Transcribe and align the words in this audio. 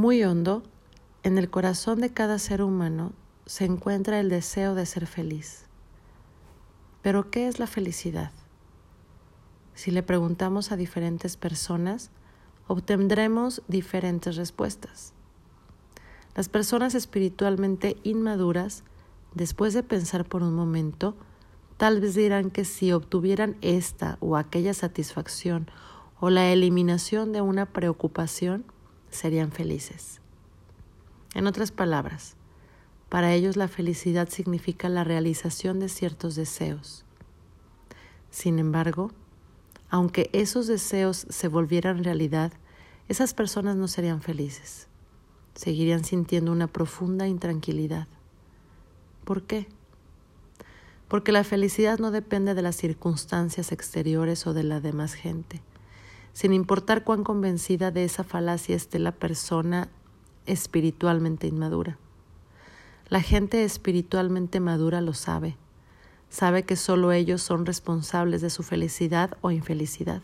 Muy 0.00 0.24
hondo, 0.24 0.62
en 1.24 1.36
el 1.36 1.50
corazón 1.50 2.00
de 2.00 2.10
cada 2.10 2.38
ser 2.38 2.62
humano 2.62 3.12
se 3.44 3.66
encuentra 3.66 4.18
el 4.18 4.30
deseo 4.30 4.74
de 4.74 4.86
ser 4.86 5.06
feliz. 5.06 5.66
Pero 7.02 7.30
¿qué 7.30 7.48
es 7.48 7.58
la 7.58 7.66
felicidad? 7.66 8.32
Si 9.74 9.90
le 9.90 10.02
preguntamos 10.02 10.72
a 10.72 10.78
diferentes 10.78 11.36
personas, 11.36 12.10
obtendremos 12.66 13.60
diferentes 13.68 14.36
respuestas. 14.36 15.12
Las 16.34 16.48
personas 16.48 16.94
espiritualmente 16.94 17.98
inmaduras, 18.02 18.84
después 19.34 19.74
de 19.74 19.82
pensar 19.82 20.24
por 20.24 20.42
un 20.42 20.54
momento, 20.54 21.14
tal 21.76 22.00
vez 22.00 22.14
dirán 22.14 22.50
que 22.50 22.64
si 22.64 22.90
obtuvieran 22.90 23.58
esta 23.60 24.16
o 24.20 24.38
aquella 24.38 24.72
satisfacción 24.72 25.70
o 26.20 26.30
la 26.30 26.50
eliminación 26.50 27.32
de 27.32 27.42
una 27.42 27.66
preocupación, 27.66 28.64
serían 29.10 29.52
felices. 29.52 30.20
En 31.34 31.46
otras 31.46 31.70
palabras, 31.70 32.36
para 33.08 33.34
ellos 33.34 33.56
la 33.56 33.68
felicidad 33.68 34.28
significa 34.28 34.88
la 34.88 35.04
realización 35.04 35.80
de 35.80 35.88
ciertos 35.88 36.36
deseos. 36.36 37.04
Sin 38.30 38.58
embargo, 38.58 39.10
aunque 39.90 40.30
esos 40.32 40.68
deseos 40.68 41.26
se 41.28 41.48
volvieran 41.48 42.04
realidad, 42.04 42.52
esas 43.08 43.34
personas 43.34 43.74
no 43.76 43.88
serían 43.88 44.22
felices. 44.22 44.86
Seguirían 45.54 46.04
sintiendo 46.04 46.52
una 46.52 46.68
profunda 46.68 47.26
intranquilidad. 47.26 48.06
¿Por 49.24 49.42
qué? 49.42 49.66
Porque 51.08 51.32
la 51.32 51.42
felicidad 51.42 51.98
no 51.98 52.12
depende 52.12 52.54
de 52.54 52.62
las 52.62 52.76
circunstancias 52.76 53.72
exteriores 53.72 54.46
o 54.46 54.54
de 54.54 54.62
la 54.62 54.80
demás 54.80 55.14
gente. 55.14 55.60
Sin 56.32 56.52
importar 56.52 57.04
cuán 57.04 57.24
convencida 57.24 57.90
de 57.90 58.04
esa 58.04 58.24
falacia 58.24 58.76
esté 58.76 58.98
la 58.98 59.12
persona 59.12 59.88
espiritualmente 60.46 61.46
inmadura. 61.46 61.98
La 63.08 63.20
gente 63.20 63.64
espiritualmente 63.64 64.60
madura 64.60 65.00
lo 65.00 65.14
sabe. 65.14 65.56
Sabe 66.28 66.62
que 66.62 66.76
solo 66.76 67.10
ellos 67.10 67.42
son 67.42 67.66
responsables 67.66 68.40
de 68.40 68.50
su 68.50 68.62
felicidad 68.62 69.36
o 69.40 69.50
infelicidad. 69.50 70.22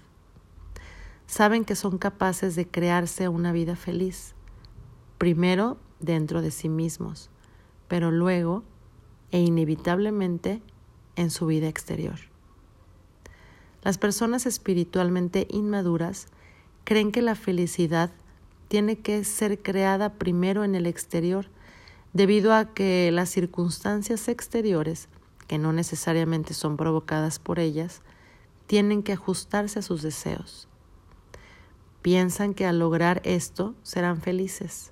Saben 1.26 1.64
que 1.64 1.74
son 1.74 1.98
capaces 1.98 2.54
de 2.54 2.68
crearse 2.68 3.28
una 3.28 3.50
vida 3.50 3.74
feliz, 3.74 4.34
primero 5.18 5.78
dentro 5.98 6.42
de 6.42 6.52
sí 6.52 6.68
mismos, 6.68 7.30
pero 7.88 8.12
luego 8.12 8.62
e 9.32 9.40
inevitablemente 9.40 10.62
en 11.16 11.30
su 11.30 11.46
vida 11.46 11.66
exterior. 11.66 12.20
Las 13.86 13.98
personas 13.98 14.46
espiritualmente 14.46 15.46
inmaduras 15.48 16.26
creen 16.82 17.12
que 17.12 17.22
la 17.22 17.36
felicidad 17.36 18.10
tiene 18.66 18.98
que 18.98 19.22
ser 19.22 19.62
creada 19.62 20.14
primero 20.14 20.64
en 20.64 20.74
el 20.74 20.86
exterior 20.86 21.46
debido 22.12 22.52
a 22.52 22.74
que 22.74 23.12
las 23.12 23.28
circunstancias 23.28 24.26
exteriores, 24.26 25.08
que 25.46 25.58
no 25.58 25.72
necesariamente 25.72 26.52
son 26.52 26.76
provocadas 26.76 27.38
por 27.38 27.60
ellas, 27.60 28.02
tienen 28.66 29.04
que 29.04 29.12
ajustarse 29.12 29.78
a 29.78 29.82
sus 29.82 30.02
deseos. 30.02 30.66
Piensan 32.02 32.54
que 32.54 32.66
al 32.66 32.80
lograr 32.80 33.22
esto 33.22 33.76
serán 33.84 34.20
felices. 34.20 34.90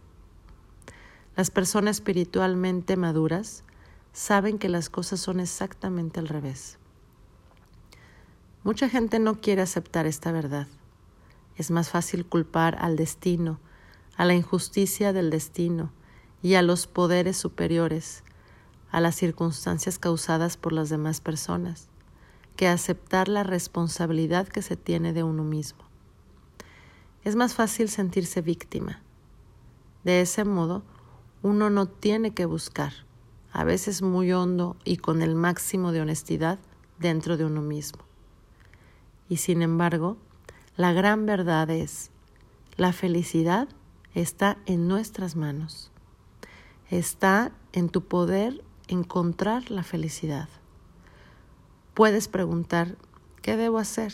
Las 1.34 1.50
personas 1.50 1.97
espiritualmente 1.97 2.97
maduras 2.97 3.65
saben 4.12 4.56
que 4.56 4.69
las 4.69 4.89
cosas 4.89 5.19
son 5.19 5.41
exactamente 5.41 6.20
al 6.20 6.28
revés. 6.28 6.78
Mucha 8.64 8.88
gente 8.88 9.18
no 9.18 9.42
quiere 9.42 9.60
aceptar 9.60 10.06
esta 10.06 10.32
verdad. 10.32 10.66
Es 11.54 11.70
más 11.70 11.90
fácil 11.90 12.24
culpar 12.24 12.78
al 12.80 12.96
destino, 12.96 13.60
a 14.16 14.24
la 14.24 14.34
injusticia 14.34 15.12
del 15.12 15.28
destino, 15.28 15.92
y 16.41 16.54
a 16.54 16.62
los 16.62 16.86
poderes 16.86 17.36
superiores, 17.36 18.24
a 18.91 19.03
las 19.03 19.16
circunstancias 19.16 19.98
causadas 19.98 20.56
por 20.56 20.72
las 20.72 20.88
demás 20.88 21.20
personas, 21.20 21.88
que 22.56 22.66
aceptar 22.66 23.28
la 23.28 23.42
responsabilidad 23.42 24.48
que 24.48 24.62
se 24.62 24.76
tiene 24.76 25.12
de 25.12 25.24
uno 25.24 25.44
mismo. 25.44 25.84
Es 27.22 27.36
más 27.36 27.53
fácil 27.53 27.91
sentirse 27.91 28.41
víctima. 28.41 29.03
De 30.04 30.22
ese 30.22 30.47
modo, 30.47 30.84
uno 31.42 31.69
no 31.69 31.84
tiene 31.84 32.32
que 32.32 32.47
buscar, 32.47 32.94
a 33.53 33.62
veces 33.62 34.00
muy 34.00 34.32
hondo 34.32 34.76
y 34.84 34.97
con 34.97 35.20
el 35.20 35.34
máximo 35.34 35.92
de 35.92 36.00
honestidad, 36.00 36.58
dentro 36.98 37.36
de 37.36 37.44
uno 37.44 37.60
mismo. 37.60 38.13
Y 39.28 39.38
sin 39.38 39.62
embargo, 39.62 40.16
la 40.76 40.92
gran 40.92 41.26
verdad 41.26 41.70
es, 41.70 42.10
la 42.76 42.92
felicidad 42.92 43.68
está 44.14 44.58
en 44.66 44.88
nuestras 44.88 45.36
manos. 45.36 45.90
Está 46.90 47.52
en 47.72 47.88
tu 47.88 48.04
poder 48.04 48.62
encontrar 48.88 49.70
la 49.70 49.82
felicidad. 49.82 50.48
Puedes 51.94 52.28
preguntar, 52.28 52.96
¿qué 53.42 53.56
debo 53.56 53.78
hacer? 53.78 54.12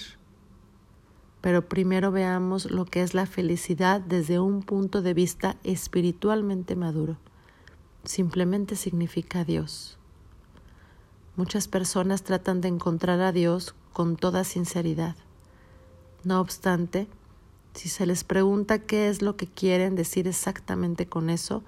Pero 1.41 1.69
primero 1.69 2.13
veamos 2.13 2.71
lo 2.71 2.85
que 2.85 3.03
es 3.03 3.15
la 3.15 3.27
felicidad 3.27 4.01
desde 4.01 4.39
un 4.39 4.63
punto 4.63 5.01
de 5.01 5.15
vista 5.15 5.57
espiritualmente 5.65 6.77
maduro. 6.77 7.17
Simplemente 8.05 8.77
significa 8.77 9.45
Dios. 9.45 9.99
Muchas 11.37 11.69
personas 11.69 12.23
tratan 12.23 12.61
de 12.61 12.69
encontrar 12.69 13.21
a 13.21 13.33
Dios 13.33 13.75
con 13.93 14.17
toda 14.17 14.45
sinceridad. 14.45 15.17
No 16.25 16.41
obstante, 16.41 17.09
si 17.75 17.89
se 17.89 18.07
les 18.07 18.25
pregunta 18.25 18.79
qué 18.79 19.09
es 19.09 19.23
lo 19.23 19.37
que 19.37 19.47
quieren 19.47 19.95
decir 19.95 20.27
exactamente 20.27 21.07
con 21.07 21.31
eso, 21.31 21.63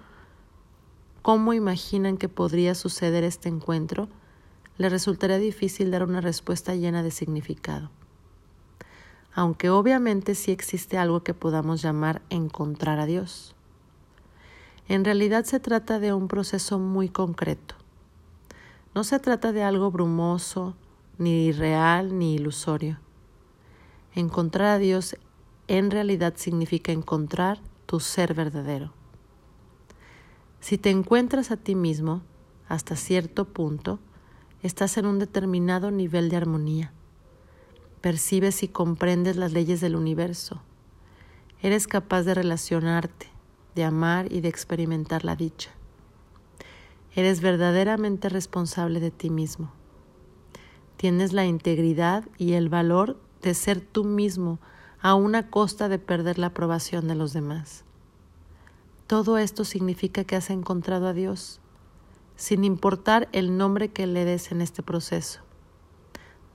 cómo 1.23 1.53
imaginan 1.53 2.17
que 2.17 2.29
podría 2.29 2.75
suceder 2.75 3.25
este 3.25 3.49
encuentro, 3.49 4.09
le 4.79 4.89
resultaría 4.89 5.39
difícil 5.39 5.91
dar 5.91 6.03
una 6.03 6.21
respuesta 6.21 6.75
llena 6.75 7.03
de 7.03 7.11
significado. 7.11 7.91
Aunque 9.35 9.71
obviamente 9.71 10.35
sí 10.35 10.51
existe 10.51 10.99
algo 10.99 11.23
que 11.23 11.35
podamos 11.35 11.81
llamar 11.81 12.21
encontrar 12.29 12.99
a 12.99 13.07
Dios. 13.07 13.55
En 14.89 15.05
realidad 15.05 15.45
se 15.45 15.61
trata 15.61 16.01
de 16.01 16.13
un 16.13 16.29
proceso 16.29 16.79
muy 16.79 17.09
concreto. 17.09 17.77
No 18.95 19.05
se 19.05 19.19
trata 19.21 19.53
de 19.53 19.63
algo 19.63 19.91
brumoso, 19.91 20.75
ni 21.23 21.47
irreal, 21.47 22.19
ni 22.19 22.35
ilusorio. 22.35 22.99
Encontrar 24.15 24.69
a 24.69 24.79
Dios 24.79 25.17
en 25.69 25.91
realidad 25.91 26.35
significa 26.37 26.93
encontrar 26.93 27.61
tu 27.87 28.01
ser 28.01 28.35
verdadero. 28.35 28.93
Si 30.61 30.79
te 30.79 30.91
encuentras 30.91 31.51
a 31.51 31.57
ti 31.57 31.75
mismo, 31.75 32.23
hasta 32.69 32.97
cierto 32.97 33.47
punto, 33.47 33.99
estás 34.63 34.97
en 34.97 35.07
un 35.07 35.19
determinado 35.19 35.91
nivel 35.91 36.29
de 36.29 36.37
armonía. 36.37 36.93
Percibes 38.01 38.63
y 38.63 38.69
comprendes 38.69 39.37
las 39.37 39.53
leyes 39.53 39.81
del 39.81 39.97
universo. 39.97 40.63
Eres 41.63 41.87
capaz 41.87 42.23
de 42.23 42.35
relacionarte, 42.35 43.29
de 43.75 43.85
amar 43.85 44.33
y 44.33 44.41
de 44.41 44.49
experimentar 44.49 45.25
la 45.25 45.37
dicha. 45.37 45.71
Eres 47.15 47.41
verdaderamente 47.41 48.29
responsable 48.29 49.01
de 49.01 49.11
ti 49.11 49.31
mismo. 49.31 49.73
Tienes 51.03 51.33
la 51.33 51.47
integridad 51.47 52.29
y 52.39 52.53
el 52.53 52.69
valor 52.69 53.19
de 53.43 53.55
ser 53.55 53.81
tú 53.81 54.05
mismo 54.05 54.61
a 55.01 55.17
una 55.17 55.51
costa 55.51 55.89
de 55.89 55.99
perder 55.99 56.39
la 56.39 56.47
aprobación 56.47 57.09
de 57.09 57.17
los 57.17 57.33
demás. 57.33 57.83
Todo 59.09 59.37
esto 59.37 59.65
significa 59.65 60.23
que 60.23 60.37
has 60.37 60.49
encontrado 60.49 61.09
a 61.09 61.13
Dios, 61.13 61.61
sin 62.37 62.63
importar 62.63 63.29
el 63.33 63.57
nombre 63.57 63.89
que 63.89 64.07
le 64.07 64.25
des 64.25 64.53
en 64.53 64.61
este 64.61 64.85
proceso. 64.85 65.41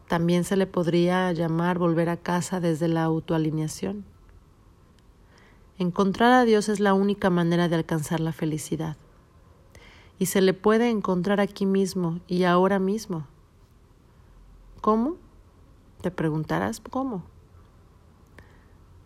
También 0.08 0.46
se 0.46 0.56
le 0.56 0.66
podría 0.66 1.30
llamar 1.34 1.78
volver 1.78 2.08
a 2.08 2.16
casa 2.16 2.62
desde 2.62 2.88
la 2.88 3.04
autoalineación. 3.04 4.06
Encontrar 5.78 6.32
a 6.32 6.46
Dios 6.46 6.70
es 6.70 6.80
la 6.80 6.94
única 6.94 7.30
manera 7.30 7.68
de 7.68 7.76
alcanzar 7.76 8.22
la 8.22 8.32
felicidad. 8.32 8.96
Y 10.20 10.28
se 10.28 10.40
le 10.40 10.54
puede 10.54 10.90
encontrar 10.90 11.42
aquí 11.42 11.66
mismo 11.66 12.22
y 12.30 12.46
ahora 12.46 12.80
mismo. 12.80 13.28
¿Cómo? 14.82 15.18
Te 16.02 16.12
preguntarás 16.12 16.80
cómo. 16.80 17.24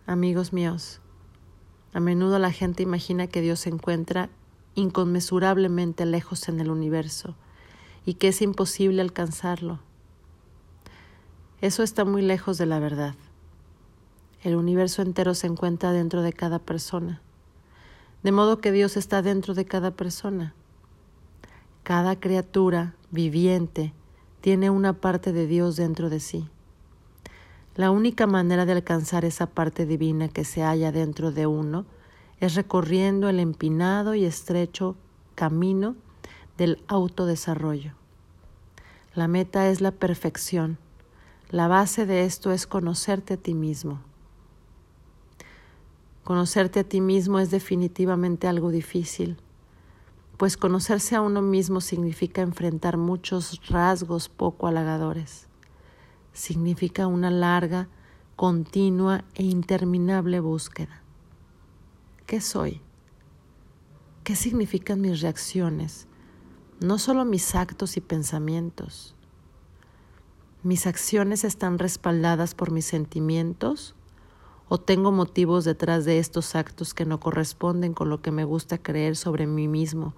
Amigos 0.06 0.52
míos, 0.52 1.00
a 1.94 2.00
menudo 2.00 2.38
la 2.38 2.52
gente 2.52 2.82
imagina 2.82 3.26
que 3.26 3.40
Dios 3.40 3.60
se 3.60 3.70
encuentra 3.70 4.28
inconmensurablemente 4.74 6.04
lejos 6.06 6.48
en 6.48 6.60
el 6.60 6.70
universo 6.70 7.34
y 8.04 8.14
que 8.14 8.28
es 8.28 8.42
imposible 8.42 9.00
alcanzarlo. 9.00 9.80
Eso 11.60 11.82
está 11.82 12.04
muy 12.04 12.22
lejos 12.22 12.58
de 12.58 12.66
la 12.66 12.78
verdad. 12.78 13.14
El 14.42 14.56
universo 14.56 15.02
entero 15.02 15.34
se 15.34 15.46
encuentra 15.46 15.92
dentro 15.92 16.22
de 16.22 16.32
cada 16.32 16.58
persona, 16.58 17.22
de 18.22 18.32
modo 18.32 18.60
que 18.60 18.72
Dios 18.72 18.96
está 18.96 19.22
dentro 19.22 19.54
de 19.54 19.64
cada 19.64 19.92
persona. 19.92 20.54
Cada 21.82 22.18
criatura 22.18 22.94
viviente 23.10 23.94
tiene 24.42 24.70
una 24.70 24.92
parte 24.92 25.32
de 25.32 25.46
Dios 25.46 25.76
dentro 25.76 26.10
de 26.10 26.18
sí. 26.20 26.48
La 27.76 27.90
única 27.90 28.26
manera 28.26 28.66
de 28.66 28.72
alcanzar 28.72 29.24
esa 29.24 29.46
parte 29.46 29.86
divina 29.86 30.28
que 30.28 30.44
se 30.44 30.62
halla 30.62 30.90
dentro 30.92 31.30
de 31.30 31.46
uno 31.46 31.86
es 32.40 32.56
recorriendo 32.56 33.28
el 33.28 33.38
empinado 33.38 34.16
y 34.16 34.24
estrecho 34.24 34.96
camino 35.36 35.94
del 36.58 36.82
autodesarrollo. 36.88 37.92
La 39.14 39.28
meta 39.28 39.68
es 39.68 39.80
la 39.80 39.92
perfección. 39.92 40.76
La 41.50 41.68
base 41.68 42.04
de 42.04 42.24
esto 42.24 42.50
es 42.50 42.66
conocerte 42.66 43.34
a 43.34 43.36
ti 43.36 43.54
mismo. 43.54 44.00
Conocerte 46.24 46.80
a 46.80 46.84
ti 46.84 47.00
mismo 47.00 47.38
es 47.38 47.52
definitivamente 47.52 48.48
algo 48.48 48.70
difícil, 48.70 49.36
pues 50.36 50.56
conocerse 50.56 51.14
a 51.14 51.20
uno 51.20 51.42
mismo 51.42 51.80
significa 51.80 52.42
enfrentar 52.42 52.96
muchos 52.96 53.60
rasgos 53.68 54.28
poco 54.28 54.66
halagadores. 54.66 55.46
Significa 56.32 57.06
una 57.06 57.30
larga, 57.30 57.88
continua 58.36 59.24
e 59.34 59.44
interminable 59.44 60.40
búsqueda. 60.40 61.02
¿Qué 62.26 62.40
soy? 62.40 62.80
¿Qué 64.24 64.36
significan 64.36 65.00
mis 65.00 65.20
reacciones? 65.20 66.06
No 66.80 66.98
solo 66.98 67.24
mis 67.24 67.54
actos 67.54 67.96
y 67.96 68.00
pensamientos. 68.00 69.14
¿Mis 70.62 70.86
acciones 70.86 71.44
están 71.44 71.78
respaldadas 71.78 72.54
por 72.54 72.70
mis 72.70 72.86
sentimientos? 72.86 73.94
¿O 74.74 74.80
tengo 74.80 75.12
motivos 75.12 75.66
detrás 75.66 76.06
de 76.06 76.18
estos 76.18 76.54
actos 76.54 76.94
que 76.94 77.04
no 77.04 77.20
corresponden 77.20 77.92
con 77.92 78.08
lo 78.08 78.22
que 78.22 78.30
me 78.30 78.44
gusta 78.44 78.78
creer 78.78 79.16
sobre 79.16 79.46
mí 79.46 79.68
mismo 79.68 80.14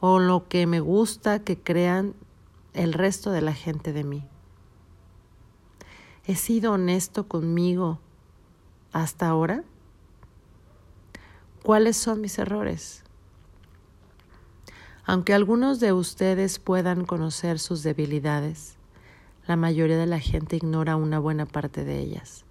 o 0.00 0.18
lo 0.18 0.48
que 0.48 0.66
me 0.66 0.80
gusta 0.80 1.38
que 1.38 1.58
crean 1.58 2.12
el 2.74 2.92
resto 2.92 3.30
de 3.30 3.40
la 3.40 3.54
gente 3.54 3.94
de 3.94 4.04
mí? 4.04 4.28
¿He 6.26 6.34
sido 6.34 6.72
honesto 6.72 7.26
conmigo 7.26 7.98
hasta 8.92 9.28
ahora? 9.28 9.64
¿Cuáles 11.62 11.96
son 11.96 12.20
mis 12.20 12.38
errores? 12.38 13.02
Aunque 15.06 15.32
algunos 15.32 15.80
de 15.80 15.94
ustedes 15.94 16.58
puedan 16.58 17.06
conocer 17.06 17.58
sus 17.58 17.82
debilidades, 17.82 18.76
la 19.46 19.56
mayoría 19.56 19.96
de 19.96 20.04
la 20.04 20.20
gente 20.20 20.56
ignora 20.56 20.96
una 20.96 21.18
buena 21.18 21.46
parte 21.46 21.82
de 21.82 21.98
ellas, 21.98 22.45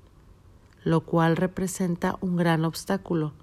lo 0.85 1.01
cual 1.01 1.35
representa 1.35 2.17
un 2.21 2.37
gran 2.37 2.63
obstáculo, 2.63 3.33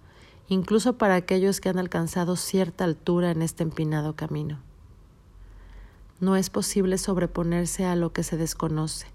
incluso 0.49 0.97
para 0.97 1.17
aquellos 1.17 1.61
que 1.61 1.69
han 1.69 1.79
alcanzado 1.79 2.37
cierta 2.37 2.85
altura 2.85 3.33
en 3.33 3.43
este 3.43 3.65
empinado 3.65 4.15
camino. 4.15 4.61
No 6.21 6.37
es 6.37 6.50
posible 6.50 6.99
sobreponerse 6.99 7.85
a 7.85 7.97
lo 7.97 8.12
que 8.12 8.23
se 8.23 8.37
desconoce. 8.37 9.09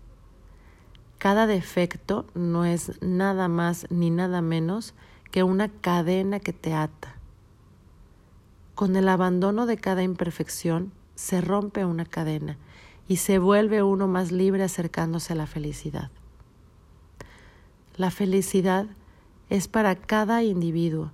Cada 1.17 1.47
defecto 1.47 2.25
no 2.35 2.65
es 2.65 3.01
nada 3.01 3.47
más 3.47 3.87
ni 3.89 4.11
nada 4.11 4.41
menos 4.41 4.93
que 5.31 5.43
una 5.43 5.69
cadena 5.69 6.41
que 6.41 6.51
te 6.51 6.73
ata. 6.73 7.15
Con 8.75 8.97
el 8.97 9.07
abandono 9.07 9.65
de 9.65 9.77
cada 9.77 10.03
imperfección 10.03 10.91
se 11.15 11.39
rompe 11.39 11.85
una 11.85 12.05
cadena 12.05 12.57
y 13.07 13.17
se 13.17 13.39
vuelve 13.39 13.83
uno 13.83 14.07
más 14.07 14.33
libre 14.33 14.63
acercándose 14.63 15.31
a 15.31 15.37
la 15.37 15.47
felicidad. 15.47 16.11
La 17.97 18.11
felicidad 18.11 18.85
es 19.49 19.67
para 19.67 19.95
cada 19.95 20.43
individuo, 20.43 21.11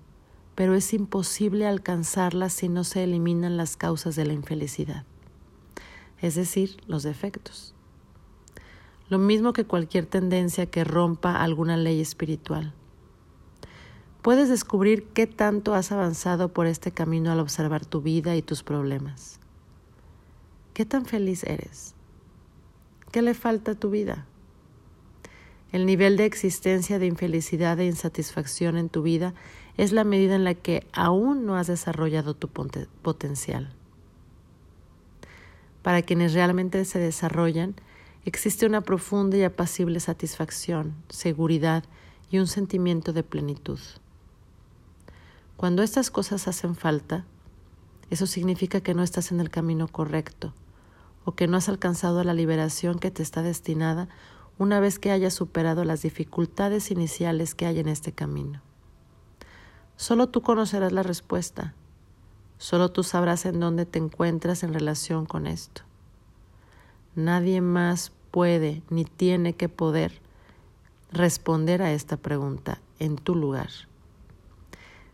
pero 0.54 0.76
es 0.76 0.94
imposible 0.94 1.66
alcanzarla 1.66 2.50
si 2.50 2.68
no 2.68 2.84
se 2.84 3.06
eliminan 3.06 3.56
las 3.56 3.78
causas 3.78 4.18
de 4.18 4.26
la 4.26 4.34
infelicidad, 4.34 5.06
es 6.22 6.36
decir, 6.36 6.76
los 6.86 7.04
defectos. 7.04 7.74
Lo 9.08 9.18
mismo 9.18 9.54
que 9.54 9.64
cualquier 9.64 10.08
tendencia 10.08 10.66
que 10.66 10.84
rompa 10.84 11.42
alguna 11.42 11.78
ley 11.78 12.02
espiritual 12.02 12.74
puedes 14.22 14.50
descubrir 14.50 15.06
qué 15.14 15.26
tanto 15.26 15.76
has 15.76 15.94
avanzado 15.94 16.52
por 16.52 16.68
este 16.68 16.92
camino 16.92 17.32
al 17.32 17.40
observar 17.40 17.86
tu 17.86 18.02
vida 18.02 18.36
y 18.36 18.42
tus 18.42 18.62
problemas. 18.62 19.40
¿Qué 20.74 20.86
tan 20.86 21.06
feliz 21.06 21.44
eres? 21.46 21.94
¿Qué 23.12 23.22
le 23.22 23.36
falta 23.36 23.72
a 23.72 23.76
tu 23.76 23.90
vida? 23.90 24.26
El 25.74 25.88
nivel 25.88 26.18
de 26.18 26.26
existencia 26.26 27.00
de 27.00 27.08
infelicidad 27.08 27.80
e 27.80 27.88
insatisfacción 27.88 28.78
en 28.78 28.90
tu 28.90 29.02
vida 29.02 29.34
es 29.76 29.92
la 29.92 30.04
medida 30.04 30.36
en 30.36 30.44
la 30.44 30.54
que 30.54 30.86
aún 30.94 31.48
no 31.48 31.58
has 31.58 31.66
desarrollado 31.66 32.36
tu 32.36 32.48
potencial. 32.48 33.74
Para 35.82 36.04
quienes 36.04 36.34
realmente 36.34 36.86
se 36.86 37.00
desarrollan, 37.00 37.74
existe 38.24 38.68
una 38.68 38.82
profunda 38.82 39.36
y 39.36 39.44
apacible 39.44 40.00
satisfacción, 40.00 40.94
seguridad 41.10 41.84
y 42.30 42.38
un 42.38 42.46
sentimiento 42.46 43.12
de 43.12 43.24
plenitud. 43.24 43.80
Cuando 45.58 45.82
estas 45.82 46.12
cosas 46.12 46.48
hacen 46.48 46.76
falta, 46.76 47.26
eso 48.12 48.28
significa 48.28 48.82
que 48.82 48.94
no 48.94 49.02
estás 49.02 49.32
en 49.32 49.40
el 49.40 49.50
camino 49.50 49.88
correcto 49.88 50.54
o 51.26 51.32
que 51.32 51.48
no 51.48 51.58
has 51.58 51.68
alcanzado 51.68 52.24
la 52.24 52.36
liberación 52.36 53.00
que 53.00 53.10
te 53.10 53.24
está 53.24 53.42
destinada 53.42 54.08
una 54.58 54.80
vez 54.80 55.00
que 55.00 55.12
hayas 55.12 55.34
superado 55.34 55.84
las 55.84 56.02
dificultades 56.02 56.92
iniciales 56.92 57.56
que 57.56 57.66
hay 57.66 57.80
en 57.80 57.88
este 57.88 58.12
camino. 58.12 58.62
Solo 59.96 60.30
tú 60.30 60.42
conocerás 60.42 60.92
la 60.92 61.04
respuesta, 61.04 61.74
solo 62.58 62.92
tú 62.92 63.04
sabrás 63.04 63.46
en 63.46 63.60
dónde 63.60 63.86
te 63.86 64.00
encuentras 64.00 64.64
en 64.64 64.74
relación 64.74 65.26
con 65.26 65.48
esto. 65.48 65.84
Nadie 67.16 67.62
más 67.62 68.12
puede 68.32 68.82
ni 68.90 69.06
tiene 69.06 69.54
que 69.54 69.70
poder 69.70 70.22
responder 71.12 71.82
a 71.82 71.94
esta 71.94 72.18
pregunta 72.18 72.82
en 73.00 73.18
tu 73.18 73.36
lugar. 73.36 73.70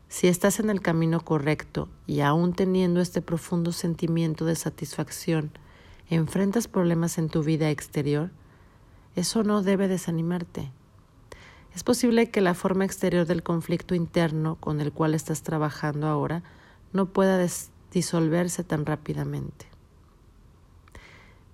Si 0.07 0.27
estás 0.27 0.59
en 0.59 0.69
el 0.69 0.81
camino 0.81 1.19
correcto 1.19 1.87
y 2.07 2.21
aún 2.21 2.53
teniendo 2.53 2.99
este 3.01 3.21
profundo 3.21 3.71
sentimiento 3.71 4.45
de 4.45 4.55
satisfacción, 4.55 5.51
enfrentas 6.09 6.67
problemas 6.67 7.17
en 7.17 7.29
tu 7.29 7.43
vida 7.43 7.69
exterior, 7.69 8.31
eso 9.15 9.43
no 9.43 9.61
debe 9.61 9.87
desanimarte. 9.87 10.71
Es 11.73 11.83
posible 11.83 12.29
que 12.29 12.41
la 12.41 12.53
forma 12.53 12.85
exterior 12.85 13.25
del 13.25 13.43
conflicto 13.43 13.95
interno 13.95 14.55
con 14.55 14.81
el 14.81 14.91
cual 14.91 15.13
estás 15.13 15.43
trabajando 15.43 16.07
ahora 16.07 16.43
no 16.93 17.07
pueda 17.07 17.45
disolverse 17.91 18.63
tan 18.63 18.85
rápidamente. 18.85 19.67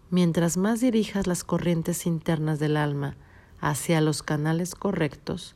Mientras 0.10 0.58
más 0.58 0.80
dirijas 0.80 1.28
las 1.28 1.44
corrientes 1.44 2.06
internas 2.06 2.60
del 2.60 2.78
alma 2.78 3.16
hacia 3.60 4.02
los 4.02 4.24
canales 4.24 4.76
correctos, 4.76 5.56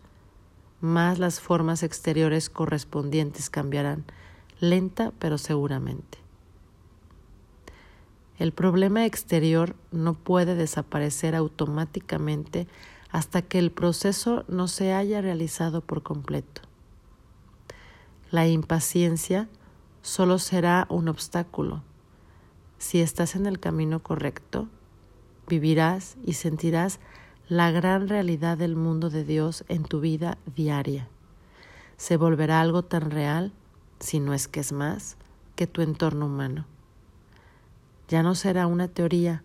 más 0.81 1.19
las 1.19 1.39
formas 1.39 1.83
exteriores 1.83 2.49
correspondientes 2.49 3.49
cambiarán, 3.49 4.05
lenta 4.59 5.13
pero 5.19 5.37
seguramente. 5.37 6.17
El 8.39 8.53
problema 8.53 9.05
exterior 9.05 9.75
no 9.91 10.13
puede 10.13 10.55
desaparecer 10.55 11.35
automáticamente 11.35 12.67
hasta 13.11 13.41
que 13.41 13.59
el 13.59 13.69
proceso 13.69 14.45
no 14.47 14.69
se 14.69 14.93
haya 14.93 15.19
realizado 15.19 15.81
por 15.81 16.03
completo. 16.03 16.61
La 18.31 18.47
impaciencia 18.47 19.49
solo 20.01 20.39
será 20.39 20.87
un 20.89 21.09
obstáculo. 21.09 21.83
Si 22.77 23.01
estás 23.01 23.35
en 23.35 23.45
el 23.45 23.59
camino 23.59 24.01
correcto, 24.01 24.69
vivirás 25.49 26.15
y 26.25 26.33
sentirás 26.33 27.01
la 27.49 27.71
gran 27.71 28.07
realidad 28.07 28.57
del 28.57 28.77
mundo 28.77 29.09
de 29.09 29.25
Dios 29.25 29.65
en 29.67 29.83
tu 29.83 29.99
vida 29.99 30.37
diaria. 30.55 31.09
Se 31.97 32.15
volverá 32.15 32.61
algo 32.61 32.83
tan 32.83 33.11
real, 33.11 33.51
si 33.99 34.21
no 34.21 34.33
es 34.33 34.47
que 34.47 34.61
es 34.61 34.71
más, 34.71 35.17
que 35.57 35.67
tu 35.67 35.81
entorno 35.81 36.27
humano. 36.27 36.65
Ya 38.09 38.23
no 38.23 38.35
será 38.35 38.67
una 38.67 38.87
teoría 38.87 39.43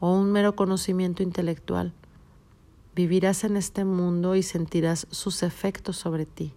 o 0.00 0.10
un 0.12 0.32
mero 0.32 0.56
conocimiento 0.56 1.22
intelectual. 1.22 1.92
Vivirás 2.94 3.44
en 3.44 3.58
este 3.58 3.84
mundo 3.84 4.34
y 4.34 4.42
sentirás 4.42 5.06
sus 5.10 5.42
efectos 5.42 5.98
sobre 5.98 6.24
ti. 6.24 6.54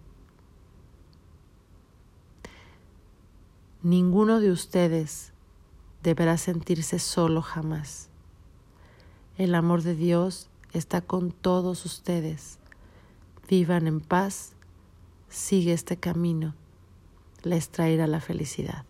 Ninguno 3.82 4.40
de 4.40 4.50
ustedes 4.50 5.32
deberá 6.02 6.38
sentirse 6.38 6.98
solo 6.98 7.42
jamás. 7.42 8.08
El 9.36 9.54
amor 9.54 9.82
de 9.82 9.94
Dios 9.94 10.48
está 10.72 11.02
con 11.02 11.30
todos 11.30 11.84
ustedes. 11.84 12.58
Vivan 13.48 13.86
en 13.86 14.00
paz, 14.00 14.52
sigue 15.28 15.72
este 15.72 15.98
camino, 15.98 16.54
les 17.42 17.68
traerá 17.68 18.06
la 18.06 18.20
felicidad. 18.20 18.84